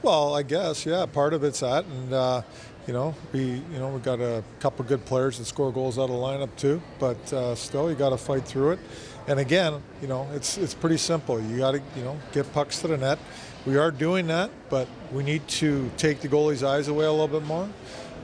Well, 0.03 0.35
I 0.35 0.43
guess 0.43 0.85
yeah. 0.85 1.07
Part 1.07 1.33
of 1.33 1.45
it's 1.45 1.61
that, 1.61 1.85
and 1.85 2.13
uh, 2.13 2.43
you 2.89 2.93
know 2.93 3.15
we 3.33 3.41
you 3.45 3.79
know 3.79 3.89
we 3.89 4.01
got 4.01 4.21
a 4.21 4.43
couple 4.59 4.85
good 4.85 5.05
players 5.05 5.39
that 5.39 5.45
score 5.45 5.73
goals 5.73 5.97
out 5.97 6.05
of 6.05 6.11
the 6.11 6.15
lineup 6.17 6.55
too. 6.57 6.83
But 6.99 7.33
uh, 7.33 7.55
still, 7.55 7.89
you 7.89 7.95
got 7.95 8.11
to 8.11 8.17
fight 8.17 8.45
through 8.45 8.73
it. 8.73 8.81
And 9.29 9.39
again, 9.39 9.81
you 10.01 10.09
know 10.09 10.29
it's 10.35 10.59
it's 10.59 10.75
pretty 10.75 10.97
simple. 10.97 11.41
You 11.41 11.59
got 11.59 11.73
to 11.73 11.83
you 11.97 12.03
know 12.03 12.19
get 12.33 12.53
pucks 12.53 12.81
to 12.81 12.89
the 12.89 12.97
net. 12.97 13.21
We 13.65 13.77
are 13.77 13.93
doing 13.93 14.27
that, 14.27 14.51
but 14.69 14.89
we 15.13 15.23
need 15.23 15.47
to 15.47 15.89
take 15.97 16.21
the 16.21 16.29
goalie's 16.29 16.65
eyes 16.65 16.89
away 16.89 17.05
a 17.05 17.13
little 17.13 17.29
bit 17.29 17.47
more. 17.47 17.69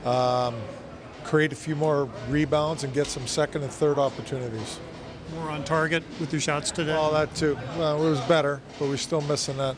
Um, 0.03 0.55
create 1.23 1.53
a 1.53 1.55
few 1.55 1.77
more 1.77 2.09
rebounds 2.27 2.83
and 2.83 2.93
get 2.93 3.07
some 3.07 3.25
second 3.25 3.63
and 3.63 3.71
third 3.71 3.97
opportunities. 3.97 4.79
More 5.35 5.49
on 5.51 5.63
target 5.63 6.03
with 6.19 6.33
your 6.33 6.41
shots 6.41 6.71
today? 6.71 6.91
Well, 6.91 7.13
that 7.13 7.33
too. 7.35 7.57
Well, 7.77 8.05
it 8.05 8.09
was 8.09 8.19
better, 8.21 8.61
but 8.79 8.89
we're 8.89 8.97
still 8.97 9.21
missing 9.21 9.55
that. 9.57 9.77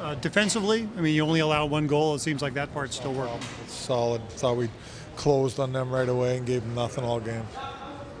Uh, 0.00 0.14
defensively, 0.16 0.88
I 0.96 1.00
mean, 1.02 1.14
you 1.14 1.22
only 1.22 1.40
allow 1.40 1.66
one 1.66 1.86
goal. 1.86 2.14
It 2.14 2.20
seems 2.20 2.40
like 2.40 2.54
that 2.54 2.72
part's 2.72 2.96
still 2.96 3.12
working. 3.12 3.38
It's 3.64 3.74
solid. 3.74 4.26
Thought 4.30 4.56
we 4.56 4.70
closed 5.16 5.60
on 5.60 5.72
them 5.72 5.90
right 5.90 6.08
away 6.08 6.38
and 6.38 6.46
gave 6.46 6.62
them 6.62 6.74
nothing 6.74 7.04
all 7.04 7.20
game. 7.20 7.46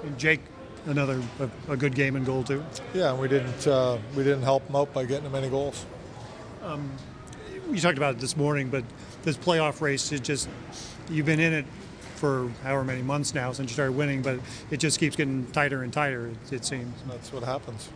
And 0.04 0.18
Jake, 0.18 0.40
another 0.86 1.22
a, 1.38 1.72
a 1.72 1.76
good 1.76 1.94
game 1.94 2.16
and 2.16 2.26
goal 2.26 2.44
too. 2.44 2.62
Yeah, 2.92 3.14
we 3.14 3.28
didn't 3.28 3.66
uh, 3.66 3.98
we 4.14 4.22
didn't 4.24 4.42
help 4.42 4.66
them 4.66 4.76
out 4.76 4.92
by 4.92 5.04
getting 5.06 5.24
them 5.24 5.34
any 5.34 5.48
goals. 5.48 5.86
Um, 6.62 6.90
you 7.70 7.80
talked 7.80 7.96
about 7.96 8.16
it 8.16 8.20
this 8.20 8.36
morning, 8.36 8.68
but 8.68 8.84
this 9.22 9.36
playoff 9.36 9.80
race 9.80 10.12
is 10.12 10.20
just 10.20 10.48
you've 11.08 11.26
been 11.26 11.40
in 11.40 11.52
it 11.52 11.64
for 12.16 12.50
however 12.62 12.84
many 12.84 13.00
months 13.00 13.34
now 13.34 13.52
since 13.52 13.70
you 13.70 13.74
started 13.74 13.92
winning, 13.92 14.20
but 14.20 14.38
it 14.70 14.78
just 14.78 15.00
keeps 15.00 15.16
getting 15.16 15.46
tighter 15.52 15.82
and 15.82 15.92
tighter. 15.92 16.28
It, 16.28 16.52
it 16.52 16.64
seems. 16.66 16.94
That's 17.08 17.32
what 17.32 17.42
happens. 17.42 17.88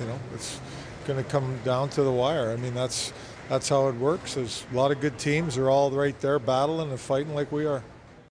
You 0.00 0.06
know, 0.06 0.20
it's 0.34 0.60
going 1.04 1.22
to 1.22 1.28
come 1.28 1.58
down 1.64 1.88
to 1.90 2.02
the 2.02 2.12
wire. 2.12 2.50
I 2.50 2.56
mean, 2.56 2.74
that's 2.74 3.12
that's 3.48 3.68
how 3.68 3.88
it 3.88 3.96
works. 3.96 4.34
There's 4.34 4.64
a 4.72 4.76
lot 4.76 4.92
of 4.92 5.00
good 5.00 5.18
teams. 5.18 5.56
They're 5.56 5.70
all 5.70 5.90
right 5.90 6.18
there 6.20 6.38
battling 6.38 6.90
and 6.90 7.00
fighting 7.00 7.34
like 7.34 7.50
we 7.50 7.66
are. 7.66 7.82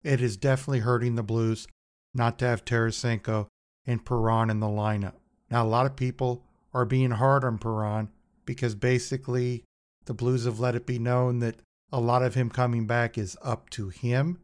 It 0.03 0.21
is 0.21 0.37
definitely 0.37 0.79
hurting 0.79 1.15
the 1.15 1.23
Blues 1.23 1.67
not 2.13 2.39
to 2.39 2.45
have 2.45 2.63
Tarasenko 2.63 3.47
and 3.85 4.05
Perron 4.05 4.49
in 4.49 4.59
the 4.59 4.67
lineup. 4.67 5.15
Now, 5.51 5.63
a 5.63 5.67
lot 5.67 5.85
of 5.85 5.95
people 5.95 6.45
are 6.73 6.85
being 6.85 7.11
hard 7.11 7.43
on 7.43 7.57
Perron 7.57 8.09
because 8.45 8.75
basically 8.75 9.63
the 10.05 10.13
Blues 10.13 10.45
have 10.45 10.59
let 10.59 10.75
it 10.75 10.85
be 10.85 10.99
known 10.99 11.39
that 11.39 11.61
a 11.91 11.99
lot 11.99 12.23
of 12.23 12.35
him 12.35 12.49
coming 12.49 12.87
back 12.87 13.17
is 13.17 13.37
up 13.43 13.69
to 13.71 13.89
him. 13.89 14.39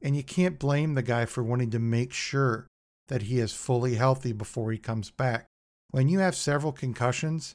And 0.00 0.14
you 0.16 0.22
can't 0.22 0.58
blame 0.58 0.94
the 0.94 1.02
guy 1.02 1.24
for 1.24 1.42
wanting 1.42 1.70
to 1.70 1.78
make 1.78 2.12
sure 2.12 2.66
that 3.08 3.22
he 3.22 3.38
is 3.38 3.52
fully 3.52 3.94
healthy 3.94 4.32
before 4.32 4.70
he 4.70 4.78
comes 4.78 5.10
back. 5.10 5.46
When 5.94 6.08
you 6.08 6.18
have 6.18 6.34
several 6.34 6.72
concussions, 6.72 7.54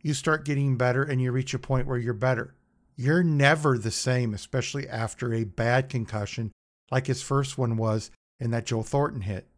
you 0.00 0.14
start 0.14 0.46
getting 0.46 0.78
better 0.78 1.02
and 1.02 1.20
you 1.20 1.30
reach 1.30 1.52
a 1.52 1.58
point 1.58 1.86
where 1.86 1.98
you're 1.98 2.14
better. 2.14 2.54
You're 2.96 3.22
never 3.22 3.76
the 3.76 3.90
same, 3.90 4.32
especially 4.32 4.88
after 4.88 5.34
a 5.34 5.44
bad 5.44 5.90
concussion 5.90 6.50
like 6.90 7.08
his 7.08 7.20
first 7.20 7.58
one 7.58 7.76
was 7.76 8.10
in 8.40 8.52
that 8.52 8.64
Joe 8.64 8.82
Thornton 8.82 9.20
hit. 9.20 9.48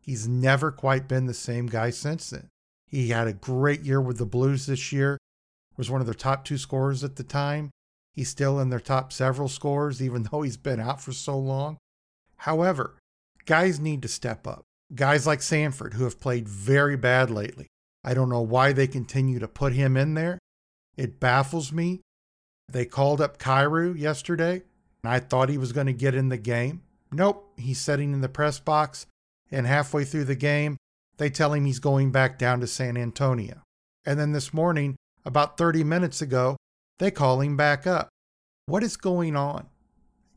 He's 0.00 0.26
never 0.26 0.72
quite 0.72 1.06
been 1.06 1.26
the 1.26 1.32
same 1.32 1.66
guy 1.66 1.90
since 1.90 2.30
then. 2.30 2.48
He 2.88 3.10
had 3.10 3.28
a 3.28 3.32
great 3.32 3.82
year 3.82 4.00
with 4.00 4.18
the 4.18 4.26
Blues 4.26 4.66
this 4.66 4.90
year, 4.90 5.16
was 5.76 5.88
one 5.88 6.00
of 6.00 6.08
their 6.08 6.14
top 6.14 6.44
two 6.44 6.58
scorers 6.58 7.04
at 7.04 7.14
the 7.14 7.22
time. 7.22 7.70
He's 8.14 8.30
still 8.30 8.58
in 8.58 8.70
their 8.70 8.80
top 8.80 9.12
several 9.12 9.46
scores, 9.46 10.02
even 10.02 10.24
though 10.24 10.42
he's 10.42 10.56
been 10.56 10.80
out 10.80 11.00
for 11.00 11.12
so 11.12 11.38
long. 11.38 11.78
However, 12.38 12.96
guys 13.46 13.78
need 13.78 14.02
to 14.02 14.08
step 14.08 14.44
up. 14.44 14.64
Guys 14.94 15.26
like 15.26 15.42
Sanford, 15.42 15.94
who 15.94 16.04
have 16.04 16.20
played 16.20 16.48
very 16.48 16.96
bad 16.96 17.30
lately. 17.30 17.66
I 18.02 18.14
don't 18.14 18.28
know 18.28 18.40
why 18.40 18.72
they 18.72 18.86
continue 18.86 19.38
to 19.38 19.48
put 19.48 19.72
him 19.72 19.96
in 19.96 20.14
there. 20.14 20.38
It 20.96 21.20
baffles 21.20 21.72
me. 21.72 22.00
They 22.68 22.84
called 22.84 23.20
up 23.20 23.38
Kyrou 23.38 23.98
yesterday, 23.98 24.62
and 25.02 25.12
I 25.12 25.20
thought 25.20 25.48
he 25.48 25.58
was 25.58 25.72
going 25.72 25.86
to 25.86 25.92
get 25.92 26.14
in 26.14 26.28
the 26.28 26.38
game. 26.38 26.82
Nope, 27.12 27.52
he's 27.56 27.80
sitting 27.80 28.12
in 28.12 28.20
the 28.20 28.28
press 28.28 28.58
box, 28.58 29.06
and 29.50 29.66
halfway 29.66 30.04
through 30.04 30.24
the 30.24 30.34
game, 30.34 30.76
they 31.18 31.30
tell 31.30 31.52
him 31.52 31.64
he's 31.64 31.80
going 31.80 32.10
back 32.10 32.38
down 32.38 32.60
to 32.60 32.66
San 32.66 32.96
Antonio. 32.96 33.62
And 34.04 34.18
then 34.18 34.32
this 34.32 34.54
morning, 34.54 34.96
about 35.24 35.58
30 35.58 35.84
minutes 35.84 36.22
ago, 36.22 36.56
they 36.98 37.10
call 37.10 37.40
him 37.40 37.56
back 37.56 37.86
up. 37.86 38.08
What 38.66 38.82
is 38.82 38.96
going 38.96 39.36
on? 39.36 39.66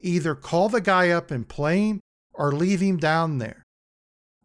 Either 0.01 0.36
call 0.36 0.69
the 0.69 0.81
guy 0.81 1.10
up 1.10 1.31
and 1.31 1.48
play 1.48 1.88
him 1.89 2.00
or 2.33 2.51
leave 2.51 2.81
him 2.81 2.98
down 2.98 3.38
there. 3.38 3.62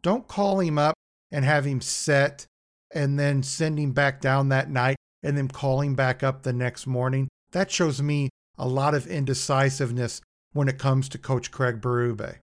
Don't 0.02 0.28
call 0.28 0.60
him 0.60 0.78
up 0.78 0.94
and 1.30 1.44
have 1.44 1.64
him 1.64 1.80
set 1.80 2.46
and 2.94 3.18
then 3.18 3.42
send 3.42 3.78
him 3.78 3.92
back 3.92 4.20
down 4.20 4.48
that 4.48 4.70
night 4.70 4.96
and 5.22 5.36
then 5.36 5.48
call 5.48 5.80
him 5.80 5.94
back 5.94 6.22
up 6.22 6.42
the 6.42 6.52
next 6.52 6.86
morning. 6.86 7.28
That 7.52 7.70
shows 7.70 8.00
me 8.00 8.30
a 8.56 8.68
lot 8.68 8.94
of 8.94 9.06
indecisiveness 9.06 10.20
when 10.52 10.68
it 10.68 10.78
comes 10.78 11.08
to 11.08 11.18
Coach 11.18 11.50
Craig 11.50 11.80
Berube. 11.80 12.36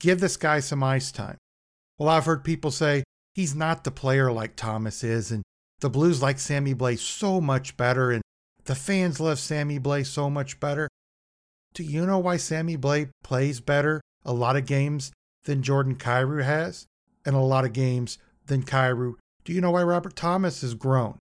Give 0.00 0.20
this 0.20 0.36
guy 0.36 0.60
some 0.60 0.82
ice 0.82 1.12
time. 1.12 1.36
Well, 1.98 2.08
I've 2.08 2.24
heard 2.24 2.44
people 2.44 2.70
say 2.70 3.04
he's 3.34 3.54
not 3.54 3.84
the 3.84 3.90
player 3.90 4.32
like 4.32 4.56
Thomas 4.56 5.04
is, 5.04 5.30
and 5.30 5.42
the 5.80 5.90
Blues 5.90 6.22
like 6.22 6.38
Sammy 6.38 6.74
Blais 6.74 6.98
so 6.98 7.40
much 7.40 7.76
better, 7.76 8.10
and 8.10 8.22
the 8.64 8.74
fans 8.74 9.20
love 9.20 9.38
Sammy 9.38 9.78
Blais 9.78 10.06
so 10.06 10.30
much 10.30 10.58
better. 10.58 10.88
Do 11.74 11.82
you 11.82 12.06
know 12.06 12.18
why 12.18 12.36
Sammy 12.36 12.76
Blais 12.76 13.10
plays 13.22 13.60
better 13.60 14.00
a 14.24 14.32
lot 14.32 14.56
of 14.56 14.66
games 14.66 15.12
than 15.44 15.62
Jordan 15.62 15.96
Kyrou 15.96 16.42
has? 16.42 16.86
And 17.24 17.36
a 17.36 17.40
lot 17.40 17.64
of 17.64 17.72
games 17.72 18.18
than 18.46 18.64
Kyrou. 18.64 19.14
Do 19.44 19.52
you 19.52 19.60
know 19.60 19.70
why 19.72 19.82
Robert 19.82 20.16
Thomas 20.16 20.60
has 20.62 20.74
grown? 20.74 21.18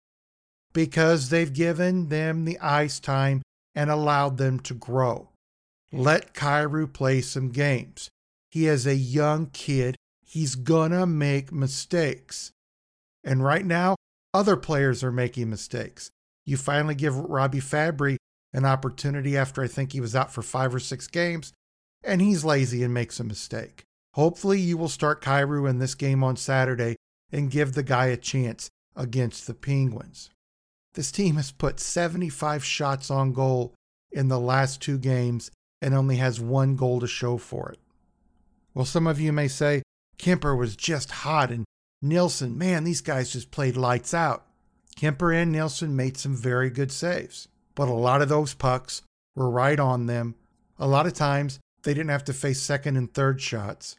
Because 0.74 1.30
they've 1.30 1.54
given 1.54 2.10
them 2.10 2.46
the 2.46 2.60
ice 2.60 3.00
time 3.00 3.42
and 3.74 3.90
allowed 3.90 4.38
them 4.38 4.60
to 4.62 4.74
grow. 4.74 5.30
Let 5.92 6.34
Kyrou 6.34 6.92
play 6.92 7.22
some 7.22 7.50
games. 7.50 8.10
He 8.50 8.68
is 8.68 8.86
a 8.86 8.96
young 8.96 9.48
kid. 9.48 9.96
He's 10.25 10.56
gonna 10.56 11.06
make 11.06 11.52
mistakes. 11.52 12.52
And 13.24 13.44
right 13.44 13.66
now, 13.66 13.96
other 14.34 14.58
players 14.58 15.04
are 15.04 15.12
making 15.12 15.50
mistakes. 15.50 16.10
You 16.46 16.58
finally 16.58 16.96
give 16.96 17.16
Robbie 17.18 17.60
Fabbri 17.62 18.18
an 18.54 18.66
opportunity 18.66 19.38
after 19.38 19.64
I 19.64 19.68
think 19.68 19.92
he 19.92 20.02
was 20.02 20.16
out 20.16 20.32
for 20.32 20.42
five 20.42 20.74
or 20.74 20.80
six 20.80 21.08
games, 21.08 21.54
and 22.04 22.22
he's 22.22 22.46
lazy 22.46 22.84
and 22.84 22.94
makes 22.94 23.20
a 23.20 23.24
mistake. 23.24 23.84
Hopefully, 24.15 24.62
you 24.62 24.77
will 24.77 24.88
start 24.88 25.22
Kyrou 25.22 25.69
in 25.69 25.79
this 25.79 25.93
game 25.93 26.24
on 26.24 26.38
Saturday 26.38 26.95
and 27.34 27.51
give 27.51 27.74
the 27.74 27.84
guy 27.84 28.05
a 28.05 28.15
chance 28.15 28.69
against 28.95 29.45
the 29.45 29.53
Penguins. 29.53 30.29
This 30.93 31.12
team 31.12 31.36
has 31.36 31.51
put 31.51 31.81
75 31.81 32.63
shots 32.63 33.12
on 33.12 33.34
goal 33.34 33.74
in 34.13 34.29
the 34.29 34.39
last 34.39 34.81
two 34.81 34.98
games 34.98 35.51
and 35.81 35.93
only 35.93 36.15
has 36.15 36.39
one 36.39 36.77
goal 36.77 37.01
to 37.01 37.07
show 37.07 37.38
for 37.38 37.69
it. 37.69 37.79
Well, 38.74 38.86
some 38.86 39.05
of 39.05 39.19
you 39.19 39.34
may 39.34 39.50
say 39.50 39.84
Kuemper 40.17 40.57
was 40.57 40.77
just 40.77 41.12
hot 41.12 41.51
and 41.51 41.65
Nilsson, 42.01 42.57
man, 42.57 42.86
these 42.86 43.01
guys 43.01 43.34
just 43.34 43.51
played 43.51 43.75
lights 43.75 44.13
out. 44.13 44.45
Kuemper 44.95 45.36
and 45.36 45.51
Nilsson 45.51 45.93
made 45.93 46.15
some 46.15 46.38
very 46.38 46.69
good 46.69 46.93
saves, 46.93 47.50
but 47.74 47.89
a 47.89 47.93
lot 47.93 48.22
of 48.22 48.29
those 48.29 48.53
pucks 48.53 49.01
were 49.36 49.50
right 49.50 49.79
on 49.79 50.05
them. 50.05 50.36
A 50.79 50.88
lot 50.88 51.05
of 51.05 51.13
times 51.13 51.60
they 51.84 51.93
didn't 51.93 52.12
have 52.12 52.24
to 52.25 52.34
face 52.34 52.62
second 52.62 52.95
and 52.95 53.13
third 53.13 53.41
shots. 53.41 53.98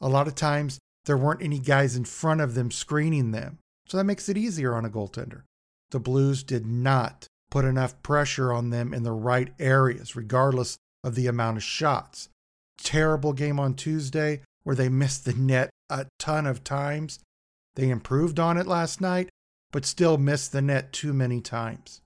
A 0.00 0.08
lot 0.08 0.28
of 0.28 0.34
times 0.34 0.78
there 1.04 1.16
weren't 1.16 1.42
any 1.42 1.58
guys 1.58 1.96
in 1.96 2.04
front 2.04 2.40
of 2.40 2.54
them 2.54 2.70
screening 2.70 3.32
them, 3.32 3.58
so 3.86 3.96
that 3.96 4.04
makes 4.04 4.28
it 4.28 4.36
easier 4.36 4.74
on 4.74 4.84
a 4.84 4.90
goaltender. 4.90 5.42
The 5.90 6.00
Blues 6.00 6.42
did 6.42 6.66
not 6.66 7.26
put 7.50 7.64
enough 7.64 8.00
pressure 8.02 8.52
on 8.52 8.70
them 8.70 8.94
in 8.94 9.02
the 9.02 9.12
right 9.12 9.52
areas, 9.58 10.14
regardless 10.14 10.76
of 11.02 11.14
the 11.14 11.26
amount 11.26 11.56
of 11.56 11.62
shots. 11.62 12.28
Terrible 12.78 13.32
game 13.32 13.58
on 13.58 13.74
Tuesday 13.74 14.42
where 14.62 14.76
they 14.76 14.88
missed 14.88 15.24
the 15.24 15.32
net 15.32 15.70
a 15.88 16.06
ton 16.18 16.46
of 16.46 16.62
times. 16.62 17.18
They 17.74 17.90
improved 17.90 18.38
on 18.38 18.56
it 18.56 18.66
last 18.66 19.00
night, 19.00 19.28
but 19.72 19.84
still 19.84 20.18
missed 20.18 20.52
the 20.52 20.62
net 20.62 20.92
too 20.92 21.12
many 21.12 21.40
times. 21.40 22.00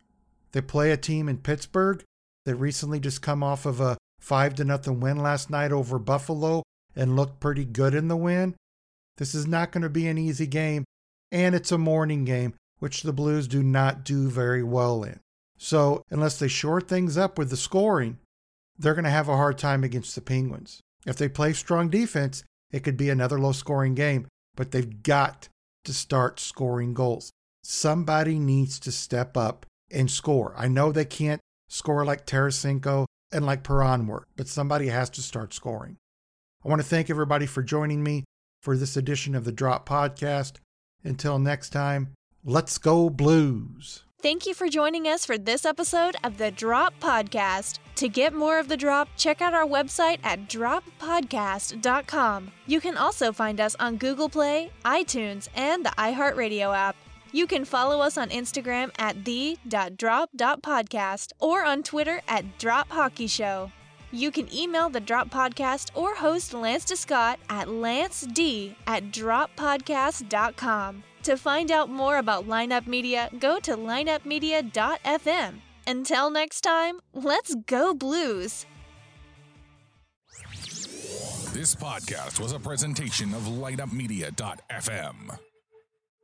They 0.52 0.60
play 0.60 0.90
a 0.90 0.96
team 0.96 1.28
in 1.28 1.38
Pittsburgh 1.38 2.02
that 2.44 2.56
recently 2.56 3.00
just 3.00 3.22
come 3.22 3.42
off 3.42 3.66
of 3.66 3.80
a 3.80 3.96
5 4.20 4.54
to 4.54 4.64
nothing 4.64 5.00
win 5.00 5.18
last 5.18 5.50
night 5.50 5.72
over 5.72 5.98
Buffalo 5.98 6.62
and 6.96 7.16
looked 7.16 7.40
pretty 7.40 7.64
good 7.64 7.94
in 7.94 8.08
the 8.08 8.16
win. 8.16 8.54
This 9.16 9.34
is 9.34 9.46
not 9.46 9.72
going 9.72 9.82
to 9.82 9.88
be 9.88 10.06
an 10.08 10.18
easy 10.18 10.46
game, 10.46 10.84
and 11.30 11.54
it's 11.54 11.72
a 11.72 11.78
morning 11.78 12.24
game, 12.24 12.54
which 12.78 13.02
the 13.02 13.12
Blues 13.12 13.46
do 13.46 13.62
not 13.62 14.04
do 14.04 14.28
very 14.28 14.62
well 14.62 15.02
in. 15.04 15.20
So, 15.56 16.02
unless 16.10 16.38
they 16.38 16.48
shore 16.48 16.80
things 16.80 17.16
up 17.16 17.38
with 17.38 17.50
the 17.50 17.56
scoring, 17.56 18.18
they're 18.76 18.94
going 18.94 19.04
to 19.04 19.10
have 19.10 19.28
a 19.28 19.36
hard 19.36 19.56
time 19.56 19.84
against 19.84 20.14
the 20.14 20.20
Penguins. 20.20 20.80
If 21.06 21.16
they 21.16 21.28
play 21.28 21.52
strong 21.52 21.90
defense, 21.90 22.42
it 22.72 22.80
could 22.80 22.96
be 22.96 23.08
another 23.08 23.38
low 23.38 23.52
scoring 23.52 23.94
game, 23.94 24.26
but 24.56 24.72
they've 24.72 25.02
got 25.02 25.48
to 25.84 25.92
start 25.92 26.40
scoring 26.40 26.92
goals. 26.92 27.30
Somebody 27.62 28.38
needs 28.38 28.80
to 28.80 28.92
step 28.92 29.36
up 29.36 29.64
and 29.90 30.10
score. 30.10 30.54
I 30.56 30.68
know 30.68 30.90
they 30.90 31.04
can't 31.04 31.40
score 31.68 32.04
like 32.04 32.26
Tarasenko 32.26 33.06
and 33.32 33.46
like 33.46 33.62
Perron 33.62 34.06
were, 34.06 34.26
but 34.36 34.48
somebody 34.48 34.88
has 34.88 35.08
to 35.10 35.22
start 35.22 35.54
scoring. 35.54 35.96
I 36.64 36.68
want 36.68 36.80
to 36.80 36.88
thank 36.88 37.10
everybody 37.10 37.46
for 37.46 37.62
joining 37.62 38.02
me 38.02 38.24
for 38.62 38.76
this 38.76 38.96
edition 38.96 39.34
of 39.34 39.44
the 39.44 39.52
Drop 39.52 39.86
Podcast. 39.86 40.54
Until 41.02 41.38
next 41.38 41.68
time, 41.70 42.14
let's 42.42 42.78
go 42.78 43.10
Blues. 43.10 44.04
Thank 44.22 44.46
you 44.46 44.54
for 44.54 44.70
joining 44.70 45.06
us 45.06 45.26
for 45.26 45.36
this 45.36 45.66
episode 45.66 46.16
of 46.24 46.38
the 46.38 46.50
Drop 46.50 46.94
Podcast. 46.98 47.80
To 47.96 48.08
get 48.08 48.32
more 48.32 48.58
of 48.58 48.68
the 48.68 48.78
Drop, 48.78 49.10
check 49.18 49.42
out 49.42 49.52
our 49.52 49.66
website 49.66 50.20
at 50.24 50.48
droppodcast.com. 50.48 52.52
You 52.66 52.80
can 52.80 52.96
also 52.96 53.32
find 53.32 53.60
us 53.60 53.76
on 53.78 53.98
Google 53.98 54.30
Play, 54.30 54.70
iTunes, 54.86 55.48
and 55.54 55.84
the 55.84 55.92
iHeartRadio 55.98 56.74
app. 56.74 56.96
You 57.32 57.46
can 57.46 57.66
follow 57.66 58.00
us 58.00 58.16
on 58.16 58.30
Instagram 58.30 58.90
at 58.98 59.26
the.drop.podcast 59.26 61.32
or 61.38 61.66
on 61.66 61.82
Twitter 61.82 62.22
at 62.26 62.58
Drop 62.58 62.88
Hockey 62.88 63.26
Show. 63.26 63.70
You 64.14 64.30
can 64.30 64.46
email 64.54 64.88
the 64.88 65.00
Drop 65.00 65.28
Podcast 65.28 65.90
or 65.96 66.14
host 66.14 66.54
Lance 66.54 66.84
DeScott 66.84 67.38
at 67.50 67.68
lanced 67.68 68.28
at 68.86 69.10
droppodcast.com. 69.10 71.02
To 71.24 71.36
find 71.36 71.72
out 71.72 71.90
more 71.90 72.18
about 72.18 72.46
Lineup 72.46 72.86
Media, 72.86 73.28
go 73.40 73.58
to 73.58 73.76
lineupmedia.fm. 73.76 75.54
Until 75.88 76.30
next 76.30 76.60
time, 76.60 77.00
let's 77.12 77.56
go 77.66 77.92
Blues! 77.92 78.66
This 81.52 81.74
podcast 81.74 82.38
was 82.38 82.52
a 82.52 82.60
presentation 82.60 83.34
of 83.34 83.42
lineupmedia.fm. 83.42 85.38